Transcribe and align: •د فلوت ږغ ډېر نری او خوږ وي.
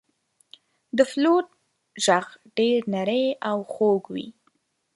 •د 0.97 0.99
فلوت 1.11 1.47
ږغ 2.05 2.25
ډېر 2.57 2.79
نری 2.93 3.25
او 3.49 3.57
خوږ 3.73 4.03
وي. 4.13 4.27